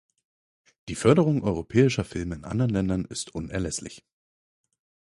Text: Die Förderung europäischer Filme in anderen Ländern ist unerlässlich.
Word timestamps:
Die 0.89 0.95
Förderung 0.95 1.43
europäischer 1.43 2.03
Filme 2.03 2.33
in 2.33 2.43
anderen 2.43 2.71
Ländern 2.71 3.05
ist 3.05 3.35
unerlässlich. 3.35 4.03